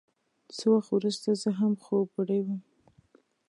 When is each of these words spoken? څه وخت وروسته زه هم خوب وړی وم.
څه 0.55 0.65
وخت 0.73 0.89
وروسته 0.93 1.29
زه 1.41 1.49
هم 1.59 1.73
خوب 1.83 2.07
وړی 2.13 2.39
وم. 2.43 2.61